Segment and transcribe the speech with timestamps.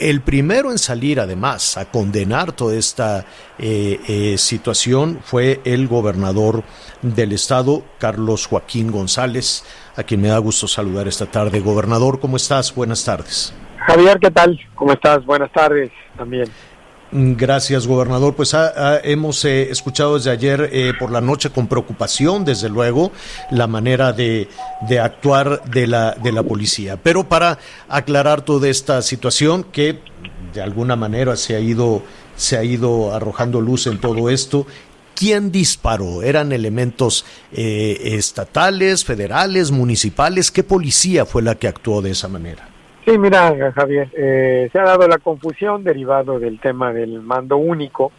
[0.00, 3.26] El primero en salir, además, a condenar toda esta
[3.58, 6.64] eh, eh, situación fue el gobernador
[7.02, 9.62] del estado, Carlos Joaquín González,
[9.96, 11.60] a quien me da gusto saludar esta tarde.
[11.60, 12.74] Gobernador, ¿cómo estás?
[12.74, 13.52] Buenas tardes.
[13.76, 14.58] Javier, ¿qué tal?
[14.74, 15.22] ¿Cómo estás?
[15.26, 16.48] Buenas tardes también.
[17.12, 18.36] Gracias, gobernador.
[18.36, 18.54] Pues
[19.02, 23.10] hemos eh, escuchado desde ayer eh, por la noche con preocupación, desde luego,
[23.50, 24.48] la manera de,
[24.88, 26.96] de, actuar de la, de la policía.
[27.02, 29.98] Pero para aclarar toda esta situación que
[30.54, 32.04] de alguna manera se ha ido,
[32.36, 34.68] se ha ido arrojando luz en todo esto,
[35.16, 36.22] ¿quién disparó?
[36.22, 40.52] ¿Eran elementos eh, estatales, federales, municipales?
[40.52, 42.69] ¿Qué policía fue la que actuó de esa manera?
[43.10, 48.12] Sí, mira, Javier, eh, se ha dado la confusión derivado del tema del mando único.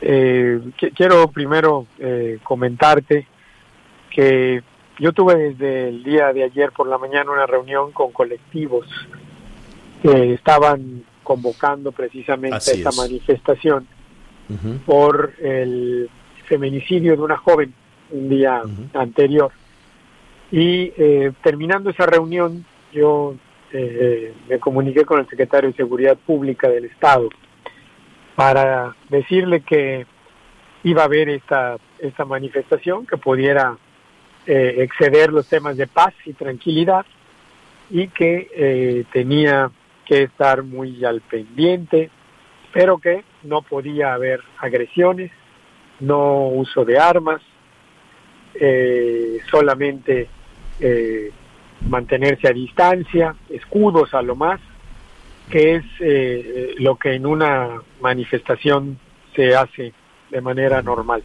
[0.00, 0.58] Eh,
[0.96, 3.28] quiero primero eh, comentarte
[4.10, 4.60] que
[4.98, 8.88] yo tuve desde el día de ayer por la mañana una reunión con colectivos
[10.02, 13.86] que estaban convocando precisamente esta manifestación
[14.84, 16.10] por el
[16.46, 17.72] feminicidio de una joven
[18.10, 18.62] un día
[18.94, 19.52] anterior.
[20.50, 20.88] Y
[21.40, 23.36] terminando esa reunión, yo
[23.74, 27.30] eh, me comuniqué con el secretario de Seguridad Pública del Estado
[28.36, 30.06] para decirle que
[30.84, 33.78] iba a haber esta, esta manifestación que pudiera
[34.46, 37.06] eh, exceder los temas de paz y tranquilidad
[37.88, 39.70] y que eh, tenía
[40.04, 42.10] que estar muy al pendiente,
[42.72, 45.30] pero que no podía haber agresiones,
[46.00, 47.40] no uso de armas,
[49.50, 50.28] solamente
[51.88, 54.60] mantenerse a distancia, escudos a lo más,
[55.50, 58.98] que es eh, lo que en una manifestación
[59.34, 59.92] se hace
[60.30, 61.22] de manera normal.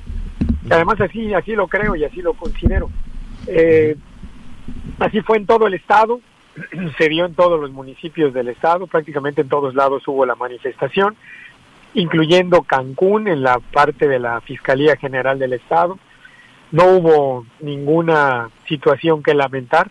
[0.69, 2.89] además así, así lo creo y así lo considero.
[3.47, 3.95] Eh,
[4.99, 6.19] así fue en todo el estado,
[6.97, 11.15] se dio en todos los municipios del estado, prácticamente en todos lados hubo la manifestación,
[11.93, 15.97] incluyendo Cancún en la parte de la Fiscalía General del Estado.
[16.71, 19.89] No hubo ninguna situación que lamentar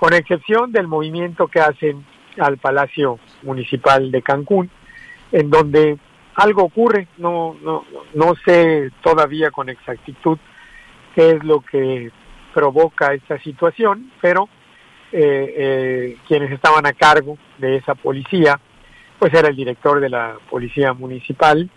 [0.00, 2.06] con excepción del movimiento que hacen
[2.38, 4.70] al Palacio Municipal de Cancún,
[5.30, 5.98] en donde
[6.36, 7.84] algo ocurre, no, no,
[8.14, 10.38] no sé todavía con exactitud
[11.14, 12.10] qué es lo que
[12.54, 14.48] provoca esta situación, pero
[15.12, 18.58] eh, eh, quienes estaban a cargo de esa policía,
[19.18, 21.68] pues era el director de la policía municipal,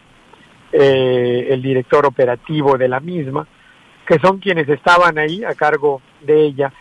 [0.71, 3.45] eh, el director operativo de la misma,
[4.07, 6.71] que son quienes estaban ahí a cargo de ella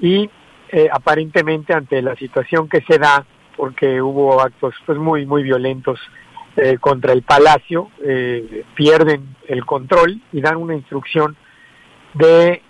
[0.00, 0.30] y
[0.68, 3.24] eh, aparentemente ante la situación que se da,
[3.56, 6.00] porque hubo actos pues muy muy violentos
[6.56, 11.36] eh, contra el palacio, eh, pierden el control y dan una instrucción
[12.14, 12.62] de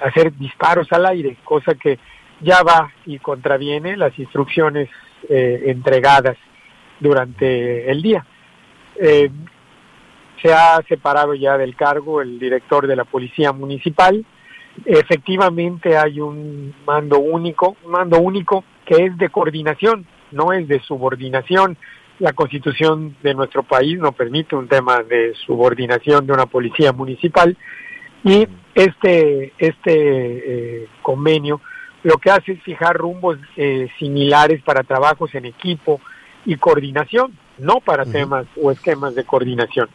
[0.00, 1.98] hacer disparos al aire, cosa que
[2.40, 4.88] ya va y contraviene las instrucciones
[5.28, 6.36] entregadas
[6.98, 8.26] durante el día.
[8.98, 14.24] se ha separado ya del cargo el director de la policía municipal,
[14.84, 20.80] efectivamente hay un mando único, un mando único que es de coordinación, no es de
[20.80, 21.76] subordinación.
[22.18, 27.56] La constitución de nuestro país no permite un tema de subordinación de una policía municipal
[28.22, 31.60] y este, este eh, convenio
[32.04, 36.00] lo que hace es fijar rumbos eh, similares para trabajos en equipo
[36.44, 39.88] y coordinación no para temas o esquemas de coordinación.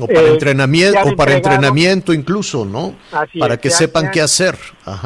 [0.00, 2.94] O para eh, entrenamiento, o para entrenamiento incluso, ¿no?
[3.38, 4.56] para que sepan qué hacer.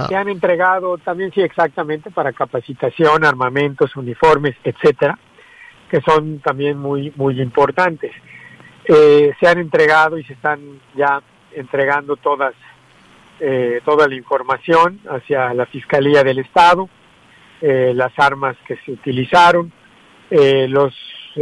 [0.09, 5.19] Se han entregado también, sí, exactamente, para capacitación, armamentos, uniformes, etcétera,
[5.91, 8.13] que son también muy, muy importantes.
[8.85, 10.61] Eh, se han entregado y se están
[10.95, 11.21] ya
[11.53, 12.55] entregando todas,
[13.41, 16.89] eh, toda la información hacia la Fiscalía del Estado,
[17.61, 19.73] las armas que se utilizaron,
[20.31, 20.95] los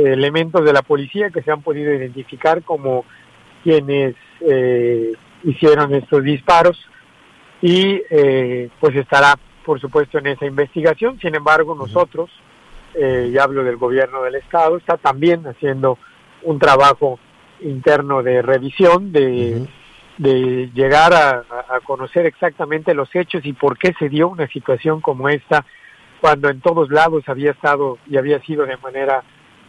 [0.04, 3.04] elementos de la policía que se han podido identificar como
[3.62, 5.12] quienes eh,
[5.44, 6.78] hicieron estos disparos
[7.62, 9.34] y eh, pues estará
[9.64, 11.18] por supuesto en esa investigación.
[11.18, 12.30] Sin embargo, nosotros,
[12.94, 15.98] eh, y hablo del gobierno del estado, está también haciendo
[16.44, 17.18] un trabajo
[17.60, 19.66] interno de revisión, de,
[20.18, 25.00] de llegar a, a, conocer exactamente los hechos y por qué se dio una situación
[25.00, 25.64] como esta
[26.20, 29.22] cuando en todos lados había estado y había sido de manera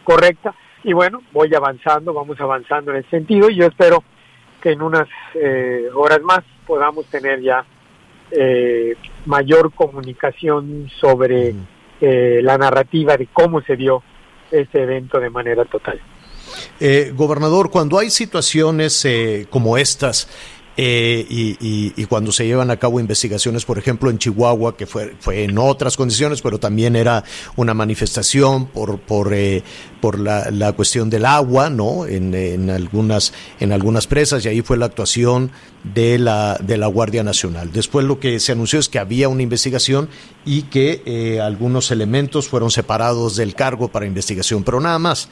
[0.08, 0.54] correcta.
[0.84, 4.02] Y bueno, voy avanzando, vamos avanzando en ese sentido y yo espero
[4.62, 7.62] que en unas eh, horas más podamos tener ya
[8.30, 8.96] eh,
[9.26, 11.54] mayor comunicación sobre
[12.00, 14.02] eh, la narrativa de cómo se dio
[14.50, 16.00] este evento de manera total.
[17.12, 19.06] gobernador, cuando hay situaciones
[19.50, 20.26] como estas,
[20.80, 25.42] eh, y, cuando se llevan a cabo investigaciones, por ejemplo, en Chihuahua, que fue, fue
[25.42, 27.24] en otras condiciones, pero también era
[27.56, 29.64] una manifestación por, por, eh,
[30.00, 32.06] por la, la, cuestión del agua, ¿no?
[32.06, 35.50] En, en, algunas, en algunas presas, y ahí fue la actuación
[35.82, 37.72] de la, de la Guardia Nacional.
[37.72, 40.08] Después lo que se anunció es que había una investigación
[40.44, 45.28] y que eh, algunos elementos fueron separados del cargo para investigación, pero nada más.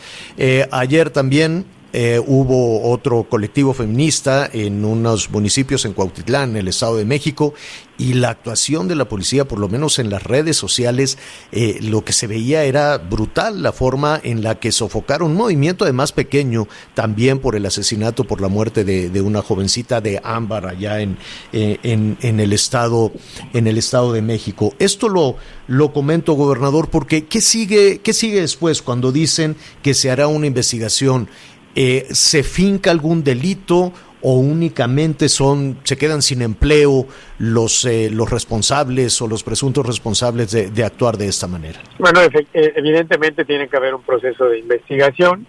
[0.73, 6.97] ayer también eh, hubo otro colectivo feminista en unos municipios en Cuautitlán, en el Estado
[6.97, 7.55] de México,
[7.99, 11.17] y la actuación de la policía, por lo menos en las redes sociales,
[11.53, 15.85] eh, lo que se veía era brutal, la forma en la que sofocaron un movimiento
[15.85, 21.01] además pequeño, también por el asesinato, por la muerte de, una jovencita de Ámbar allá
[21.01, 21.17] en,
[21.53, 23.13] eh, en, en, el estado,
[23.55, 24.75] en el Estado de México.
[24.79, 25.37] Esto lo,
[25.67, 30.47] lo comento, gobernador, porque ¿qué sigue, ¿qué sigue después cuando dicen que se hará una
[30.47, 31.29] investigación?
[31.79, 33.93] Eh, ¿se finca algún delito
[34.23, 37.07] o únicamente son se quedan sin empleo
[37.39, 41.79] los eh, los responsables o los presuntos responsables de, actuar de esta manera?
[41.99, 45.47] Bueno, eh, evidentemente tiene que haber un proceso de investigación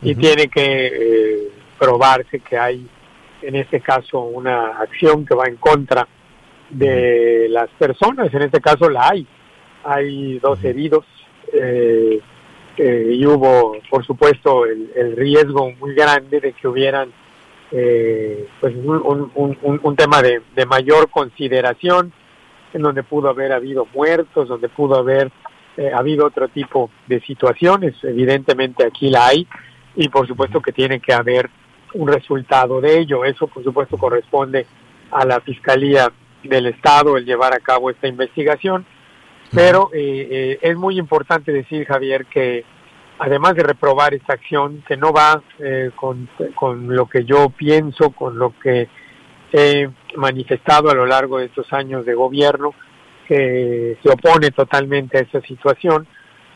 [0.00, 2.88] y tiene que probarse que hay
[3.42, 6.08] en este caso una acción que va en contra
[6.70, 9.26] de las personas, en este caso la hay.
[9.84, 11.04] Hay dos heridos.
[11.52, 12.20] Eh,
[12.78, 17.12] y hubo, por supuesto, el, riesgo muy grande de que hubieran
[17.72, 22.12] eh, pues un, un, tema de, mayor consideración,
[22.72, 25.32] en donde pudo haber habido muertos, donde pudo haber
[25.76, 27.94] eh, habido otro tipo de situaciones.
[28.02, 29.46] Evidentemente aquí la hay
[29.94, 31.50] y por supuesto que tiene que haber
[31.94, 33.24] un resultado de ello.
[33.24, 34.66] Eso por supuesto corresponde
[35.10, 36.12] a la Fiscalía
[36.42, 38.86] del Estado el llevar a cabo esta investigación
[39.52, 42.64] pero eh, eh, es muy importante decir, Javier, que
[43.18, 48.10] además de reprobar esta acción, que no va eh, con, con lo que yo pienso,
[48.10, 48.88] con lo que
[49.52, 52.74] he manifestado a lo largo de estos años de gobierno,
[53.26, 56.06] que se opone totalmente a esa situación,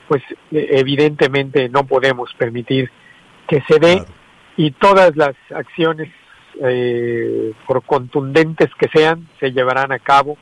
[0.08, 2.90] pues evidentemente no podemos permitir
[3.48, 4.04] que se dé
[4.56, 6.08] y todas las acciones,
[7.66, 10.36] por contundentes que sean, se llevarán a cabo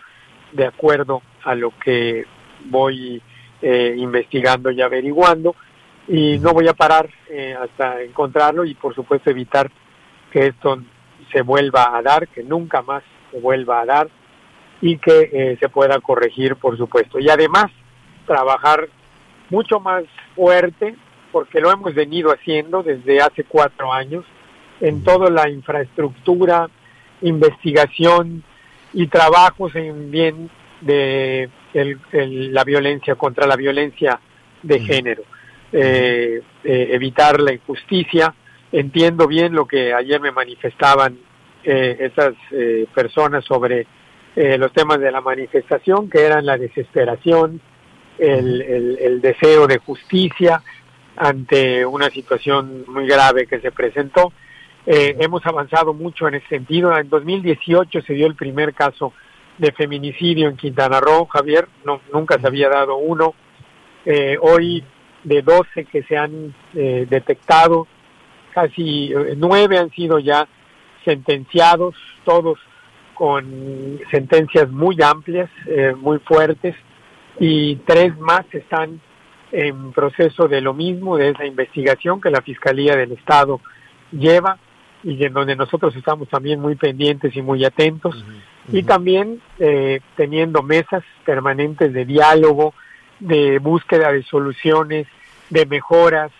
[0.52, 2.24] de acuerdo a lo que
[2.66, 3.22] voy
[3.62, 5.54] eh, investigando y averiguando
[6.06, 9.70] y no voy a parar eh, hasta encontrarlo y por supuesto evitar
[10.30, 10.80] que esto
[11.32, 14.08] se vuelva a dar, que nunca más se vuelva a dar
[14.80, 17.18] y que eh, se pueda corregir por supuesto.
[17.18, 17.66] Y además
[18.26, 18.88] trabajar
[19.50, 20.04] mucho más
[20.34, 20.94] fuerte,
[21.32, 24.24] porque lo hemos venido haciendo desde hace cuatro años,
[24.80, 26.68] en toda la infraestructura,
[27.22, 28.44] investigación
[28.92, 30.50] y trabajos en bien
[30.80, 34.20] de la violencia contra la violencia
[34.62, 35.22] de género,
[35.72, 38.34] eh, eh, evitar la injusticia.
[38.72, 41.18] Entiendo bien lo que ayer me manifestaban
[41.64, 42.34] eh, esas
[42.94, 43.86] personas sobre
[44.36, 47.60] los temas de la manifestación, que eran la desesperación,
[48.18, 48.62] el,
[49.00, 50.62] el, deseo de justicia
[51.16, 54.32] ante una situación muy grave que se presentó.
[54.86, 56.96] hemos avanzado mucho en ese sentido.
[56.96, 59.12] En 2018 se dio el primer caso
[59.58, 63.34] de feminicidio en Quintana Roo, Javier, no, nunca se había dado uno.
[64.04, 64.82] Eh, hoy
[65.24, 67.86] de 12 que se han eh, detectado,
[68.54, 70.48] casi eh, nueve han sido ya
[71.04, 72.58] sentenciados, todos
[73.14, 75.50] con sentencias muy amplias,
[75.96, 76.76] muy fuertes,
[77.40, 79.00] y tres más están
[79.50, 83.60] en proceso de lo mismo, de esa investigación que la Fiscalía del Estado
[84.12, 84.58] lleva
[85.02, 88.14] y en donde nosotros estamos también muy pendientes y muy atentos
[88.70, 92.74] y también eh, teniendo mesas permanentes de diálogo,
[93.20, 95.06] de búsqueda de soluciones,
[95.50, 96.30] de mejoras,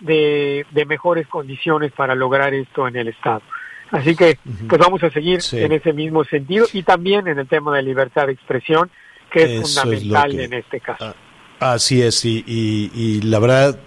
[0.00, 3.42] de, de mejores condiciones para lograr esto en el Estado.
[3.90, 4.38] Así que
[4.68, 8.26] pues vamos a seguir en ese mismo sentido y también en el tema de libertad
[8.26, 8.90] de expresión,
[9.30, 11.14] que es fundamental en este caso.
[11.60, 13.78] así es, y, y, y la verdad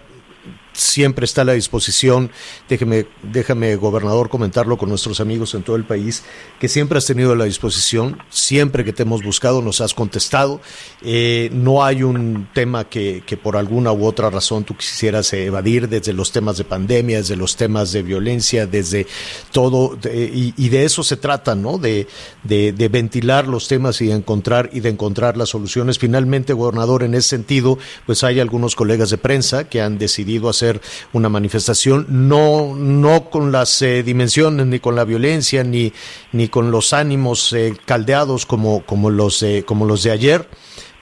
[0.72, 2.30] siempre está a la disposición.
[2.68, 6.22] Déjeme, déjame, gobernador, comentarlo con nuestros amigos en todo el país,
[6.58, 10.60] que siempre has tenido a la disposición, siempre que te hemos buscado nos has contestado.
[11.02, 15.88] Eh, no hay un tema que, que, por alguna u otra razón tú quisieras evadir,
[15.88, 19.06] desde los temas de pandemia, desde los temas de violencia, desde
[19.52, 21.78] todo, y, de eso se trata, ¿no?
[21.78, 22.06] De,
[22.44, 25.98] de, de ventilar los temas y de encontrar y de encontrar las soluciones.
[25.98, 30.59] Finalmente, gobernador, en ese sentido, pues hay algunos colegas de prensa que han decidido hacer
[31.12, 35.92] una manifestación, no, no con las eh, dimensiones, ni con la violencia, ni,
[36.32, 40.48] ni con los ánimos eh, caldeados como, como, los, como los de ayer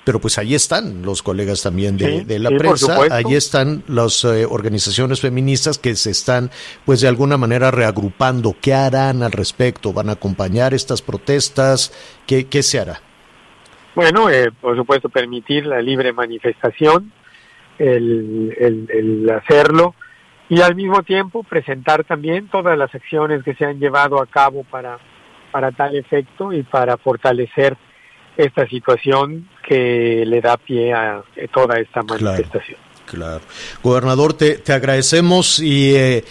[0.09, 4.47] pero pues ahí están los colegas también de, de la prensa, ahí están las eh,
[4.47, 6.51] organizaciones feministas que se están
[6.87, 8.57] pues de alguna manera reagrupando.
[8.59, 9.93] ¿Qué harán al respecto?
[9.93, 11.93] ¿Van a acompañar estas protestas?
[12.27, 13.03] ¿Qué, qué se hará?
[13.95, 17.13] Bueno, eh, por supuesto, permitir la libre manifestación,
[17.79, 19.95] el, el, el, hacerlo
[20.49, 24.65] y al mismo tiempo presentar también todas las acciones que se han llevado a cabo
[24.65, 24.99] para,
[25.53, 27.77] para tal efecto y para fortalecer
[28.37, 32.79] esta situación que le da pie a toda esta manifestación.
[33.11, 33.41] Claro.
[33.83, 36.25] Gobernador, te, te agradecemos y, eh,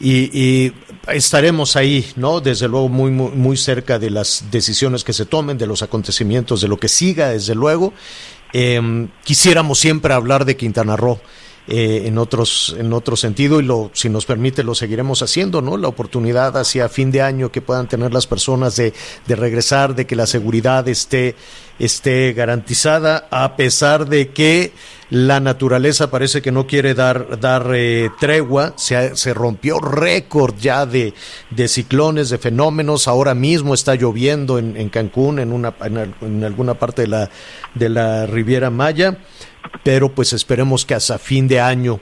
[0.00, 0.72] y, y,
[1.08, 2.40] estaremos ahí, ¿no?
[2.40, 6.62] Desde luego muy, muy, muy cerca de las decisiones que se tomen, de los acontecimientos,
[6.62, 7.92] de lo que siga, desde luego.
[8.52, 11.20] Eh, quisiéramos siempre hablar de Quintana Roo.
[11.68, 15.76] Eh, en otros en otro sentido y lo si nos permite lo seguiremos haciendo no
[15.76, 18.92] la oportunidad hacia fin de año que puedan tener las personas de,
[19.28, 21.36] de regresar de que la seguridad esté
[21.78, 24.72] esté garantizada a pesar de que
[25.10, 28.72] la naturaleza parece que no quiere dar dar eh, tregua.
[28.76, 31.12] Se, se rompió récord ya de,
[31.50, 33.08] de ciclones de fenómenos.
[33.08, 37.30] Ahora mismo está lloviendo en, en Cancún en una en, en alguna parte de la
[37.74, 39.18] de la Riviera Maya
[39.82, 42.00] pero pues esperemos que hasta fin de año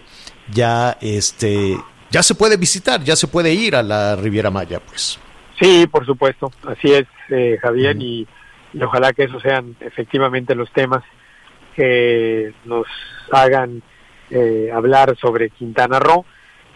[0.52, 1.76] ya este
[2.10, 5.18] ya se puede visitar, ya se puede ir a la Riviera Maya, pues.
[5.60, 8.00] Sí, por supuesto, así es, eh, Javier, mm.
[8.00, 8.26] y,
[8.72, 11.04] y, ojalá que esos sean efectivamente los temas
[11.76, 12.86] que nos
[13.30, 13.82] hagan
[14.30, 16.24] eh, hablar sobre Quintana Roo.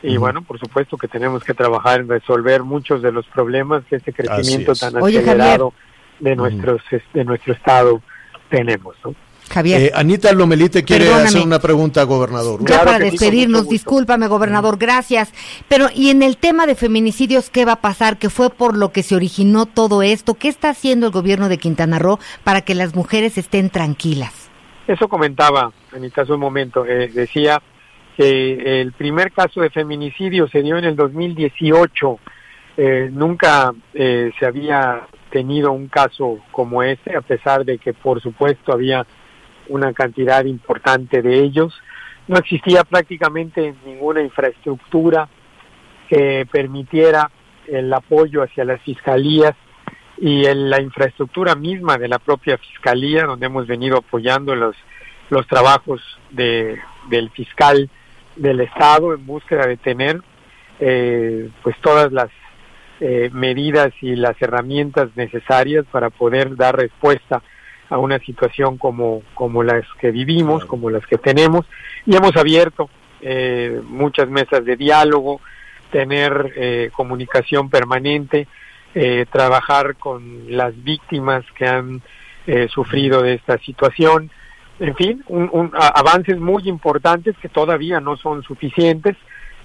[0.03, 0.21] Y mm.
[0.21, 4.13] bueno, por supuesto que tenemos que trabajar en resolver muchos de los problemas que este
[4.13, 5.73] crecimiento tan Oye, acelerado
[6.21, 6.97] de nuestros mm.
[7.15, 8.03] de nuestro estado
[8.51, 9.15] tenemos, ¿no?
[9.51, 9.81] Javier.
[9.83, 11.29] Eh, Anita Lomelite quiere Perdóname.
[11.29, 12.61] hacer una pregunta, gobernador.
[12.61, 15.33] Ya Claro para despedirnos, discúlpame, gobernador, gracias.
[15.69, 18.19] Pero, ¿y en el tema de feminicidios qué va a pasar?
[18.19, 20.35] ¿Qué fue por lo que se originó todo esto?
[20.35, 24.51] ¿Qué está haciendo el gobierno de Quintana Roo para que las mujeres estén tranquilas?
[24.87, 26.85] Eso comentaba, Anita, hace un momento.
[26.85, 27.63] Eh, decía
[28.17, 32.19] que el primer caso de feminicidio se dio en el 2018.
[32.77, 38.21] Eh, nunca eh, se había tenido un caso como este, a pesar de que, por
[38.21, 39.07] supuesto, había
[39.69, 41.75] una cantidad importante de ellos.
[42.29, 45.29] No existía prácticamente ninguna infraestructura
[46.09, 47.31] que permitiera
[47.67, 49.55] el apoyo hacia las fiscalías
[50.19, 54.77] y en la infraestructura misma de la propia fiscalía, donde hemos venido apoyando los,
[55.31, 56.79] los trabajos de,
[57.09, 57.91] del fiscal
[58.37, 60.21] del Estado en búsqueda de tener
[60.81, 62.31] eh, pues todas las
[63.01, 67.43] eh, medidas y las herramientas necesarias para poder dar respuesta
[67.95, 71.65] a una situación como, como las que vivimos, como las que tenemos,
[72.07, 75.41] y hemos abierto eh, muchas mesas de diálogo,
[75.93, 78.49] tener eh, comunicación permanente,
[78.97, 82.03] eh, trabajar con las víctimas que han
[82.47, 84.31] eh, sufrido de esta situación,
[84.81, 89.17] en fin, un, un, a- avances muy importantes que todavía no son suficientes,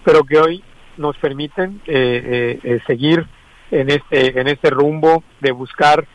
[0.03, 0.63] pero que hoy
[0.98, 3.25] nos permiten eh, seguir
[3.71, 6.05] en este en este rumbo de buscar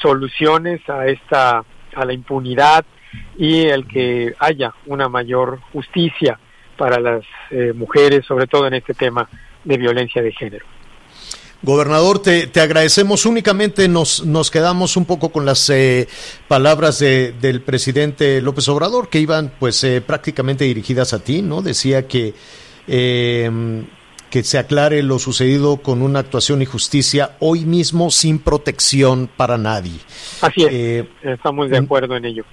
[0.00, 2.84] soluciones a esta a la impunidad
[3.36, 6.38] y el que haya una mayor justicia
[6.76, 9.28] para las eh, mujeres, sobre todo en este tema
[9.64, 10.64] de violencia de género.
[11.62, 13.26] Gobernador, te, te agradecemos.
[13.26, 16.08] Únicamente nos, nos quedamos un poco con las eh,
[16.48, 21.60] palabras de, del presidente López Obrador, que iban pues eh, prácticamente dirigidas a ti, ¿no?
[21.60, 22.32] Decía que,
[22.88, 23.50] eh,
[24.30, 29.58] que se aclare lo sucedido con una actuación y justicia hoy mismo sin protección para
[29.58, 29.98] nadie.
[30.40, 32.44] Así es, Eh, estamos de acuerdo en ello.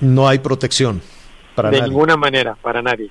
[0.00, 1.00] no hay protección
[1.54, 1.90] para de nadie.
[1.92, 3.10] ninguna manera, para nadie.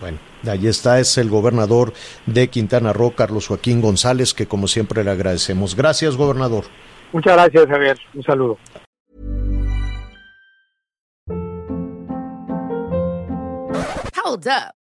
[0.00, 1.92] Bueno, ahí está, es el gobernador
[2.26, 5.76] de Quintana Roo, Carlos Joaquín González, que como siempre le agradecemos.
[5.76, 6.64] Gracias, gobernador.
[7.12, 7.98] Muchas gracias, Javier.
[8.14, 8.58] Un saludo.
[14.24, 14.81] Hold up.